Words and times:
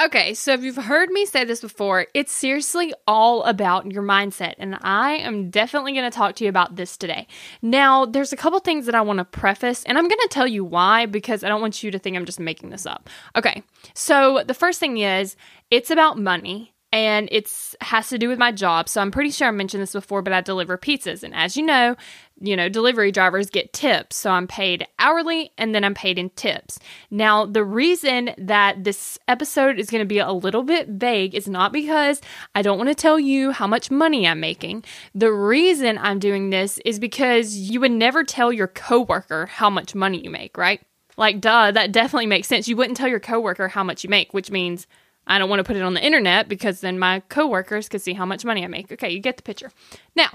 Okay, 0.00 0.32
so 0.34 0.52
if 0.52 0.62
you've 0.62 0.76
heard 0.76 1.10
me 1.10 1.26
say 1.26 1.42
this 1.42 1.60
before, 1.60 2.06
it's 2.14 2.30
seriously 2.30 2.94
all 3.08 3.42
about 3.42 3.90
your 3.90 4.04
mindset, 4.04 4.54
and 4.58 4.78
I 4.82 5.16
am 5.16 5.50
definitely 5.50 5.92
going 5.92 6.08
to 6.08 6.16
talk 6.16 6.36
to 6.36 6.44
you 6.44 6.50
about 6.50 6.76
this 6.76 6.96
today. 6.96 7.26
Now, 7.62 8.06
there's 8.06 8.32
a 8.32 8.36
couple 8.36 8.60
things 8.60 8.86
that 8.86 8.94
I 8.94 9.00
want 9.00 9.18
to 9.18 9.24
preface, 9.24 9.82
and 9.82 9.98
I'm 9.98 10.06
going 10.06 10.20
to 10.20 10.28
tell 10.30 10.46
you 10.46 10.64
why 10.64 11.06
because 11.06 11.42
I 11.42 11.48
don't 11.48 11.60
want 11.60 11.82
you 11.82 11.90
to 11.90 11.98
think 11.98 12.16
I'm 12.16 12.26
just 12.26 12.38
making 12.38 12.70
this 12.70 12.86
up. 12.86 13.10
Okay, 13.34 13.64
so 13.92 14.44
the 14.46 14.54
first 14.54 14.78
thing 14.78 14.98
is 14.98 15.34
it's 15.68 15.90
about 15.90 16.16
money 16.16 16.74
and 16.92 17.28
it's 17.30 17.76
has 17.80 18.08
to 18.08 18.18
do 18.18 18.28
with 18.28 18.38
my 18.38 18.50
job. 18.50 18.88
So 18.88 19.00
I'm 19.00 19.10
pretty 19.10 19.30
sure 19.30 19.48
I 19.48 19.50
mentioned 19.50 19.82
this 19.82 19.92
before, 19.92 20.22
but 20.22 20.32
I 20.32 20.40
deliver 20.40 20.78
pizzas. 20.78 21.22
And 21.22 21.34
as 21.34 21.56
you 21.56 21.64
know, 21.64 21.96
you 22.40 22.56
know, 22.56 22.68
delivery 22.68 23.12
drivers 23.12 23.50
get 23.50 23.72
tips. 23.72 24.16
So 24.16 24.30
I'm 24.30 24.46
paid 24.46 24.86
hourly 24.98 25.52
and 25.58 25.74
then 25.74 25.84
I'm 25.84 25.94
paid 25.94 26.18
in 26.18 26.30
tips. 26.30 26.78
Now, 27.10 27.44
the 27.44 27.64
reason 27.64 28.30
that 28.38 28.84
this 28.84 29.18
episode 29.28 29.78
is 29.78 29.90
going 29.90 30.02
to 30.02 30.06
be 30.06 30.18
a 30.18 30.32
little 30.32 30.62
bit 30.62 30.88
vague 30.88 31.34
is 31.34 31.48
not 31.48 31.72
because 31.72 32.20
I 32.54 32.62
don't 32.62 32.78
want 32.78 32.88
to 32.88 32.94
tell 32.94 33.18
you 33.18 33.50
how 33.50 33.66
much 33.66 33.90
money 33.90 34.26
I'm 34.26 34.40
making. 34.40 34.84
The 35.14 35.32
reason 35.32 35.98
I'm 35.98 36.18
doing 36.18 36.50
this 36.50 36.78
is 36.84 36.98
because 36.98 37.54
you 37.54 37.80
would 37.80 37.92
never 37.92 38.24
tell 38.24 38.52
your 38.52 38.68
coworker 38.68 39.46
how 39.46 39.68
much 39.68 39.94
money 39.94 40.22
you 40.22 40.30
make, 40.30 40.56
right? 40.56 40.80
Like, 41.16 41.40
duh, 41.40 41.72
that 41.72 41.90
definitely 41.90 42.26
makes 42.26 42.46
sense. 42.46 42.68
You 42.68 42.76
wouldn't 42.76 42.96
tell 42.96 43.08
your 43.08 43.20
coworker 43.20 43.66
how 43.66 43.82
much 43.82 44.04
you 44.04 44.10
make, 44.10 44.32
which 44.32 44.52
means 44.52 44.86
I 45.28 45.38
don't 45.38 45.48
want 45.48 45.60
to 45.60 45.64
put 45.64 45.76
it 45.76 45.82
on 45.82 45.94
the 45.94 46.04
internet 46.04 46.48
because 46.48 46.80
then 46.80 46.98
my 46.98 47.20
coworkers 47.28 47.88
could 47.88 48.02
see 48.02 48.14
how 48.14 48.24
much 48.24 48.44
money 48.44 48.64
I 48.64 48.68
make. 48.68 48.90
Okay, 48.90 49.10
you 49.10 49.20
get 49.20 49.36
the 49.36 49.42
picture. 49.42 49.70
Now, 50.16 50.30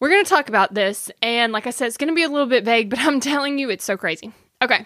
we're 0.00 0.10
going 0.10 0.24
to 0.24 0.28
talk 0.28 0.48
about 0.48 0.74
this. 0.74 1.10
And 1.22 1.52
like 1.52 1.66
I 1.66 1.70
said, 1.70 1.86
it's 1.86 1.96
going 1.96 2.08
to 2.08 2.14
be 2.14 2.24
a 2.24 2.28
little 2.28 2.46
bit 2.46 2.64
vague, 2.64 2.90
but 2.90 2.98
I'm 2.98 3.20
telling 3.20 3.58
you, 3.58 3.70
it's 3.70 3.84
so 3.84 3.96
crazy. 3.96 4.32
Okay. 4.62 4.84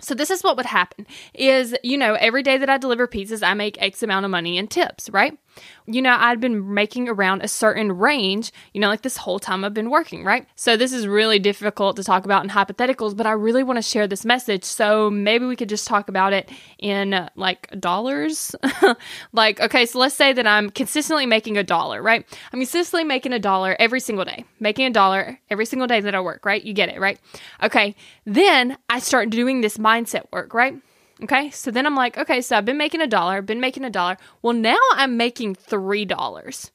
So 0.00 0.14
this 0.14 0.30
is 0.30 0.42
what 0.42 0.56
would 0.56 0.66
happen 0.66 1.06
is, 1.32 1.76
you 1.84 1.96
know, 1.96 2.14
every 2.14 2.42
day 2.42 2.58
that 2.58 2.68
I 2.68 2.76
deliver 2.76 3.06
pizzas, 3.06 3.46
I 3.46 3.54
make 3.54 3.80
X 3.80 4.02
amount 4.02 4.24
of 4.24 4.32
money 4.32 4.58
in 4.58 4.66
tips, 4.66 5.08
right? 5.10 5.38
You 5.86 6.00
know, 6.00 6.16
I'd 6.18 6.40
been 6.40 6.74
making 6.74 7.08
around 7.08 7.42
a 7.42 7.48
certain 7.48 7.92
range, 7.92 8.52
you 8.72 8.80
know, 8.80 8.88
like 8.88 9.02
this 9.02 9.16
whole 9.16 9.38
time 9.38 9.64
I've 9.64 9.74
been 9.74 9.90
working, 9.90 10.24
right? 10.24 10.46
So 10.54 10.76
this 10.76 10.92
is 10.92 11.06
really 11.06 11.38
difficult 11.38 11.96
to 11.96 12.04
talk 12.04 12.24
about 12.24 12.44
in 12.44 12.50
hypotheticals, 12.50 13.16
but 13.16 13.26
I 13.26 13.32
really 13.32 13.62
want 13.62 13.78
to 13.78 13.82
share 13.82 14.06
this 14.06 14.24
message. 14.24 14.64
So 14.64 15.10
maybe 15.10 15.46
we 15.46 15.56
could 15.56 15.68
just 15.68 15.86
talk 15.86 16.08
about 16.08 16.32
it 16.32 16.50
in 16.78 17.28
like 17.34 17.68
dollars. 17.80 18.54
like, 19.32 19.60
okay, 19.60 19.86
so 19.86 19.98
let's 19.98 20.14
say 20.14 20.32
that 20.32 20.46
I'm 20.46 20.70
consistently 20.70 21.26
making 21.26 21.56
a 21.58 21.64
dollar, 21.64 22.02
right? 22.02 22.26
I'm 22.52 22.60
consistently 22.60 23.04
making 23.04 23.32
a 23.32 23.38
dollar 23.38 23.76
every 23.78 24.00
single 24.00 24.24
day, 24.24 24.44
making 24.60 24.86
a 24.86 24.90
dollar 24.90 25.38
every 25.50 25.66
single 25.66 25.86
day 25.86 26.00
that 26.00 26.14
I 26.14 26.20
work, 26.20 26.46
right? 26.46 26.62
You 26.62 26.72
get 26.72 26.88
it, 26.88 27.00
right? 27.00 27.18
Okay, 27.62 27.94
then 28.24 28.78
I 28.88 29.00
start 29.00 29.30
doing 29.30 29.60
this 29.60 29.78
mindset 29.78 30.26
work, 30.32 30.54
right? 30.54 30.80
Okay, 31.22 31.50
so 31.50 31.70
then 31.70 31.86
I'm 31.86 31.94
like, 31.94 32.16
okay, 32.18 32.40
so 32.40 32.56
I've 32.56 32.64
been 32.64 32.78
making 32.78 33.00
a 33.00 33.06
dollar, 33.06 33.42
been 33.42 33.60
making 33.60 33.84
a 33.84 33.90
dollar. 33.90 34.16
Well, 34.40 34.54
now 34.54 34.78
I'm 34.92 35.16
making 35.16 35.56
$3. 35.56 36.70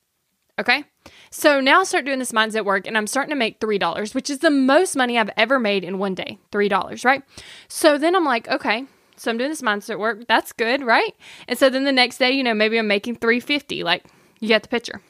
Okay, 0.60 0.84
so 1.30 1.60
now 1.60 1.82
I 1.82 1.84
start 1.84 2.06
doing 2.06 2.20
this 2.20 2.32
mindset 2.32 2.66
work 2.66 2.88
and 2.88 2.98
I'm 2.98 3.08
starting 3.08 3.30
to 3.30 3.36
make 3.36 3.60
$3, 3.60 4.16
which 4.16 4.30
is 4.30 4.40
the 4.40 4.50
most 4.50 4.96
money 4.96 5.18
I've 5.18 5.30
ever 5.38 5.60
made 5.60 5.84
in 5.84 6.00
one 6.00 6.16
day 6.16 6.40
$3, 6.52 7.06
right? 7.06 7.22
So 7.68 7.98
then 7.98 8.16
I'm 8.16 8.26
like, 8.26 8.48
okay, 8.48 8.86
so 9.18 9.30
I'm 9.30 9.38
doing 9.38 9.50
this 9.52 9.62
mindset 9.62 10.00
work. 10.00 10.28
That's 10.28 10.54
good, 10.54 10.84
right? 10.84 11.14
And 11.48 11.60
so 11.60 11.70
then 11.70 11.84
the 11.84 11.92
next 11.92 12.18
day, 12.18 12.32
you 12.32 12.44
know, 12.44 12.54
maybe 12.54 12.80
I'm 12.80 12.88
making 12.88 13.18
350 13.18 13.84
like 13.84 14.06
you 14.40 14.48
get 14.48 14.64
the 14.64 14.70
picture. 14.70 15.02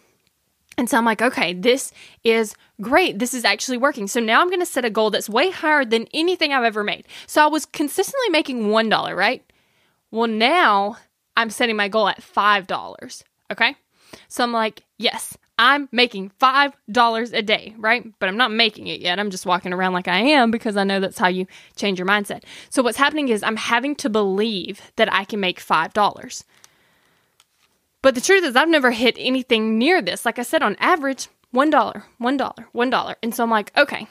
And 0.78 0.90
so 0.90 0.98
I'm 0.98 1.06
like, 1.06 1.22
okay, 1.22 1.54
this 1.54 1.92
is 2.24 2.56
great. 2.82 3.18
This 3.18 3.34
is 3.34 3.44
actually 3.44 3.78
working. 3.78 4.08
So 4.08 4.20
now 4.20 4.42
I'm 4.42 4.50
going 4.50 4.60
to 4.60 4.66
set 4.66 4.86
a 4.86 4.92
goal 4.92 5.10
that's 5.10 5.30
way 5.30 5.50
higher 5.50 5.84
than 5.84 6.08
anything 6.14 6.54
I've 6.54 6.64
ever 6.64 6.84
made. 6.84 7.08
So 7.26 7.44
I 7.44 7.48
was 7.48 7.66
consistently 7.66 8.30
making 8.30 8.68
$1, 8.68 9.16
right? 9.16 9.44
Well, 10.12 10.28
now 10.28 10.98
I'm 11.36 11.50
setting 11.50 11.76
my 11.76 11.88
goal 11.88 12.08
at 12.08 12.22
$5. 12.22 13.24
Okay. 13.52 13.76
So 14.28 14.44
I'm 14.44 14.52
like, 14.52 14.84
yes, 14.98 15.36
I'm 15.60 15.90
making 15.92 16.32
$5 16.40 17.34
a 17.34 17.42
day, 17.42 17.74
right? 17.80 18.06
But 18.20 18.30
I'm 18.30 18.38
not 18.38 18.52
making 18.52 18.88
it 18.88 19.02
yet. 19.02 19.20
I'm 19.20 19.32
just 19.32 19.48
walking 19.48 19.74
around 19.74 19.94
like 19.94 20.08
I 20.08 20.20
am 20.20 20.52
because 20.52 20.78
I 20.78 20.84
know 20.84 21.00
that's 21.00 21.18
how 21.18 21.28
you 21.28 21.48
change 21.76 21.98
your 21.98 22.08
mindset. 22.08 22.44
So 22.70 22.84
what's 22.84 22.98
happening 22.98 23.30
is 23.30 23.42
I'm 23.42 23.56
having 23.56 23.96
to 23.96 24.10
believe 24.10 24.80
that 24.98 25.12
I 25.12 25.26
can 25.26 25.40
make 25.40 25.60
$5. 25.60 26.44
But 28.02 28.16
the 28.16 28.22
truth 28.22 28.44
is, 28.44 28.56
I've 28.56 28.70
never 28.70 28.92
hit 28.92 29.16
anything 29.18 29.78
near 29.78 30.02
this. 30.02 30.26
Like 30.26 30.40
I 30.40 30.44
said, 30.44 30.62
on 30.62 30.76
average, 30.80 31.28
$1, 31.54 32.04
$1, 32.22 32.66
$1. 32.76 33.16
And 33.24 33.36
so 33.36 33.44
I'm 33.44 33.50
like, 33.50 33.72
okay, 33.78 34.08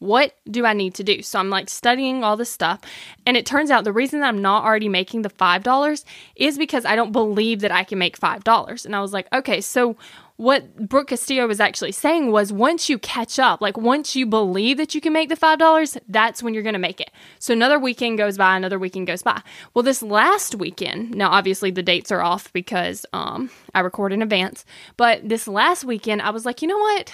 what 0.00 0.34
do 0.50 0.64
I 0.64 0.72
need 0.72 0.94
to 0.94 1.04
do? 1.04 1.22
So 1.22 1.38
I'm 1.38 1.50
like 1.50 1.68
studying 1.68 2.24
all 2.24 2.36
this 2.36 2.50
stuff. 2.50 2.80
And 3.26 3.36
it 3.36 3.46
turns 3.46 3.70
out 3.70 3.84
the 3.84 3.92
reason 3.92 4.20
that 4.20 4.28
I'm 4.28 4.42
not 4.42 4.64
already 4.64 4.88
making 4.88 5.22
the 5.22 5.30
$5 5.30 6.04
is 6.36 6.58
because 6.58 6.84
I 6.84 6.96
don't 6.96 7.12
believe 7.12 7.60
that 7.60 7.70
I 7.70 7.84
can 7.84 7.98
make 7.98 8.18
$5. 8.18 8.84
And 8.84 8.96
I 8.96 9.00
was 9.00 9.12
like, 9.12 9.28
okay, 9.32 9.60
so 9.60 9.96
what 10.40 10.88
Brooke 10.88 11.08
Castillo 11.08 11.46
was 11.46 11.60
actually 11.60 11.92
saying 11.92 12.32
was 12.32 12.50
once 12.50 12.88
you 12.88 12.98
catch 12.98 13.38
up, 13.38 13.60
like 13.60 13.76
once 13.76 14.16
you 14.16 14.24
believe 14.24 14.78
that 14.78 14.94
you 14.94 15.00
can 15.02 15.12
make 15.12 15.28
the 15.28 15.36
$5, 15.36 15.98
that's 16.08 16.42
when 16.42 16.54
you're 16.54 16.62
going 16.62 16.72
to 16.72 16.78
make 16.78 16.98
it. 16.98 17.10
So 17.38 17.52
another 17.52 17.78
weekend 17.78 18.16
goes 18.16 18.38
by, 18.38 18.56
another 18.56 18.78
weekend 18.78 19.06
goes 19.06 19.22
by. 19.22 19.42
Well, 19.74 19.82
this 19.82 20.02
last 20.02 20.54
weekend, 20.54 21.10
now 21.10 21.28
obviously 21.28 21.70
the 21.70 21.82
dates 21.82 22.10
are 22.10 22.22
off 22.22 22.50
because 22.54 23.04
um, 23.12 23.50
I 23.74 23.80
record 23.80 24.14
in 24.14 24.22
advance, 24.22 24.64
but 24.96 25.28
this 25.28 25.46
last 25.46 25.84
weekend, 25.84 26.22
I 26.22 26.30
was 26.30 26.46
like, 26.46 26.62
you 26.62 26.68
know 26.68 26.78
what? 26.78 27.12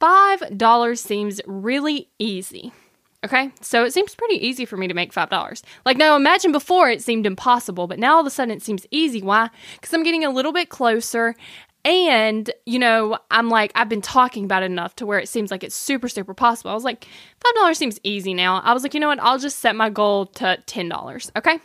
$5 0.00 0.98
seems 0.98 1.40
really 1.46 2.10
easy. 2.20 2.72
Okay, 3.24 3.52
so 3.60 3.84
it 3.84 3.92
seems 3.92 4.16
pretty 4.16 4.34
easy 4.44 4.64
for 4.64 4.76
me 4.76 4.88
to 4.88 4.94
make 4.94 5.12
$5. 5.12 5.62
Like, 5.84 5.96
now 5.96 6.16
imagine 6.16 6.50
before 6.50 6.90
it 6.90 7.02
seemed 7.02 7.24
impossible, 7.24 7.86
but 7.86 8.00
now 8.00 8.14
all 8.14 8.20
of 8.20 8.26
a 8.26 8.30
sudden 8.30 8.52
it 8.52 8.62
seems 8.62 8.84
easy. 8.90 9.22
Why? 9.22 9.48
Because 9.74 9.94
I'm 9.94 10.02
getting 10.02 10.24
a 10.24 10.30
little 10.30 10.52
bit 10.52 10.70
closer 10.70 11.36
and, 11.84 12.50
you 12.64 12.78
know, 12.78 13.18
I'm 13.30 13.48
like, 13.48 13.72
I've 13.74 13.88
been 13.88 14.02
talking 14.02 14.44
about 14.44 14.62
it 14.62 14.66
enough 14.66 14.94
to 14.96 15.06
where 15.06 15.18
it 15.18 15.28
seems 15.28 15.50
like 15.50 15.64
it's 15.64 15.74
super, 15.74 16.08
super 16.08 16.32
possible. 16.32 16.70
I 16.70 16.74
was 16.74 16.84
like, 16.84 17.06
$5 17.56 17.76
seems 17.76 17.98
easy 18.04 18.34
now. 18.34 18.60
I 18.60 18.72
was 18.72 18.84
like, 18.84 18.94
you 18.94 19.00
know 19.00 19.08
what? 19.08 19.20
I'll 19.20 19.38
just 19.38 19.58
set 19.58 19.74
my 19.74 19.90
goal 19.90 20.26
to 20.26 20.58
$10. 20.66 21.30
Okay. 21.36 21.58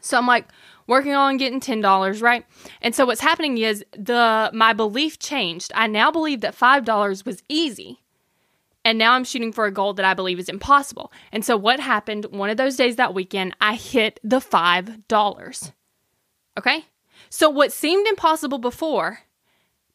So 0.00 0.16
I'm 0.16 0.26
like 0.26 0.46
working 0.86 1.14
on 1.14 1.36
getting 1.36 1.60
$10, 1.60 2.22
right? 2.22 2.44
And 2.80 2.94
so 2.94 3.04
what's 3.04 3.20
happening 3.20 3.58
is 3.58 3.84
the 3.92 4.50
my 4.52 4.72
belief 4.72 5.18
changed. 5.18 5.72
I 5.74 5.86
now 5.86 6.10
believe 6.10 6.40
that 6.40 6.56
$5 6.56 7.26
was 7.26 7.42
easy. 7.48 7.98
And 8.84 8.98
now 8.98 9.12
I'm 9.12 9.24
shooting 9.24 9.52
for 9.52 9.66
a 9.66 9.70
goal 9.70 9.92
that 9.94 10.04
I 10.04 10.14
believe 10.14 10.40
is 10.40 10.48
impossible. 10.48 11.12
And 11.30 11.44
so 11.44 11.56
what 11.56 11.78
happened 11.78 12.26
one 12.30 12.50
of 12.50 12.56
those 12.56 12.76
days 12.76 12.96
that 12.96 13.14
weekend, 13.14 13.54
I 13.60 13.74
hit 13.74 14.18
the 14.24 14.38
$5. 14.38 15.72
Okay? 16.58 16.84
So, 17.34 17.48
what 17.48 17.72
seemed 17.72 18.06
impossible 18.08 18.58
before 18.58 19.20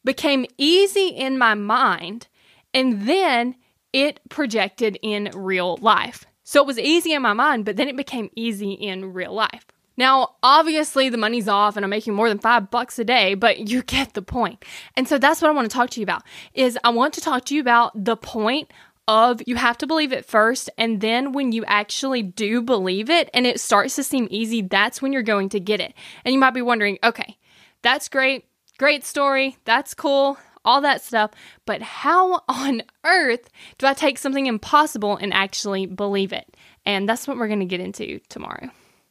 became 0.04 0.44
easy 0.58 1.06
in 1.06 1.38
my 1.38 1.54
mind, 1.54 2.26
and 2.74 3.06
then 3.06 3.54
it 3.92 4.18
projected 4.28 4.98
in 5.02 5.30
real 5.32 5.76
life. 5.80 6.26
So, 6.42 6.60
it 6.60 6.66
was 6.66 6.80
easy 6.80 7.12
in 7.12 7.22
my 7.22 7.34
mind, 7.34 7.64
but 7.64 7.76
then 7.76 7.86
it 7.86 7.96
became 7.96 8.28
easy 8.34 8.72
in 8.72 9.12
real 9.12 9.32
life. 9.32 9.66
Now, 9.96 10.34
obviously, 10.42 11.10
the 11.10 11.16
money's 11.16 11.46
off 11.46 11.76
and 11.76 11.84
I'm 11.84 11.90
making 11.90 12.14
more 12.14 12.28
than 12.28 12.40
five 12.40 12.72
bucks 12.72 12.98
a 12.98 13.04
day, 13.04 13.34
but 13.34 13.58
you 13.68 13.84
get 13.84 14.14
the 14.14 14.22
point. 14.22 14.64
And 14.96 15.06
so 15.06 15.16
that's 15.16 15.40
what 15.40 15.48
I 15.48 15.54
want 15.54 15.70
to 15.70 15.74
talk 15.74 15.90
to 15.90 16.00
you 16.00 16.04
about 16.04 16.24
is 16.54 16.76
I 16.82 16.88
want 16.90 17.14
to 17.14 17.20
talk 17.20 17.44
to 17.44 17.54
you 17.54 17.60
about 17.60 17.92
the 17.94 18.16
point 18.16 18.72
of 19.08 19.40
you 19.46 19.56
have 19.56 19.78
to 19.78 19.86
believe 19.86 20.12
it 20.12 20.26
first 20.26 20.68
and 20.76 21.00
then 21.00 21.32
when 21.32 21.50
you 21.50 21.64
actually 21.64 22.22
do 22.22 22.60
believe 22.60 23.08
it 23.08 23.30
and 23.32 23.46
it 23.46 23.58
starts 23.58 23.96
to 23.96 24.04
seem 24.04 24.28
easy 24.30 24.60
that's 24.60 25.00
when 25.00 25.14
you're 25.14 25.22
going 25.22 25.48
to 25.48 25.58
get 25.58 25.80
it. 25.80 25.94
And 26.24 26.34
you 26.34 26.38
might 26.38 26.50
be 26.50 26.62
wondering 26.62 26.98
okay 27.02 27.38
that's 27.82 28.08
great 28.08 28.44
great 28.78 29.04
story 29.04 29.56
that's 29.64 29.94
cool 29.94 30.38
all 30.64 30.80
that 30.82 31.02
stuff 31.02 31.30
but 31.64 31.80
how 31.80 32.42
on 32.48 32.82
earth 33.04 33.48
do 33.78 33.86
i 33.86 33.94
take 33.94 34.18
something 34.18 34.46
impossible 34.46 35.16
and 35.16 35.32
actually 35.32 35.86
believe 35.86 36.32
it? 36.32 36.56
And 36.84 37.08
that's 37.08 37.26
what 37.26 37.38
we're 37.38 37.48
going 37.48 37.60
to 37.60 37.66
get 37.66 37.80
into 37.80 38.20
tomorrow. 38.28 38.68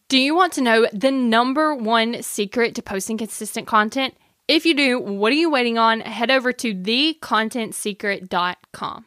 Do 0.10 0.20
you 0.20 0.36
want 0.36 0.54
to 0.54 0.62
know 0.62 0.88
the 0.94 1.12
number 1.12 1.76
one 1.76 2.24
secret 2.24 2.76
to 2.76 2.82
posting 2.82 3.18
consistent 3.18 3.68
content? 3.68 4.16
If 4.48 4.66
you 4.66 4.74
do 4.76 5.00
what 5.00 5.34
are 5.34 5.36
you 5.36 5.50
waiting 5.50 5.78
on? 5.78 6.00
Head 6.02 6.32
over 6.32 6.54
to 6.54 6.74
thecontentsecret.com 6.74 9.06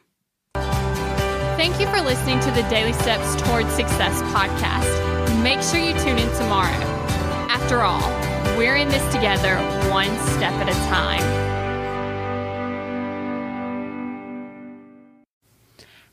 Thank 1.61 1.79
you 1.79 1.85
for 1.89 2.01
listening 2.01 2.39
to 2.39 2.49
the 2.49 2.63
Daily 2.71 2.91
Steps 2.91 3.39
Towards 3.43 3.69
Success 3.73 4.19
podcast. 4.33 5.43
Make 5.43 5.61
sure 5.61 5.79
you 5.79 5.93
tune 5.99 6.17
in 6.17 6.35
tomorrow. 6.35 6.73
After 7.51 7.81
all, 7.81 8.01
We're 8.57 8.77
in 8.77 8.89
this 8.89 9.13
together, 9.13 9.57
one 9.91 10.09
step 10.29 10.53
at 10.53 10.69
a 10.69 10.73
time. 10.89 11.21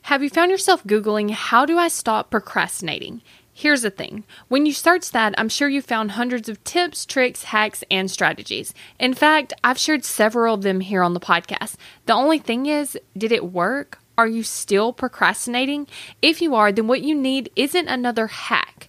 Have 0.03 0.21
you 0.21 0.29
found 0.29 0.51
yourself 0.51 0.83
Googling, 0.83 1.31
How 1.31 1.65
do 1.65 1.79
I 1.79 1.87
stop 1.87 2.29
procrastinating? 2.29 3.23
Here's 3.51 3.81
the 3.81 3.89
thing 3.89 4.25
when 4.49 4.67
you 4.67 4.71
search 4.71 5.09
that, 5.13 5.33
I'm 5.35 5.49
sure 5.49 5.67
you 5.67 5.81
found 5.81 6.11
hundreds 6.11 6.47
of 6.47 6.63
tips, 6.63 7.07
tricks, 7.07 7.45
hacks, 7.45 7.83
and 7.89 8.11
strategies. 8.11 8.75
In 8.99 9.15
fact, 9.15 9.53
I've 9.63 9.79
shared 9.79 10.05
several 10.05 10.53
of 10.53 10.61
them 10.61 10.81
here 10.81 11.01
on 11.01 11.15
the 11.15 11.19
podcast. 11.19 11.75
The 12.05 12.13
only 12.13 12.37
thing 12.37 12.67
is, 12.67 12.95
did 13.17 13.31
it 13.31 13.51
work? 13.51 13.97
Are 14.19 14.27
you 14.27 14.43
still 14.43 14.91
procrastinating? 14.91 15.87
If 16.21 16.41
you 16.41 16.53
are, 16.53 16.73
then 16.73 16.87
what 16.87 17.03
you 17.03 17.15
need 17.15 17.49
isn't 17.55 17.87
another 17.87 18.27
hack. 18.27 18.88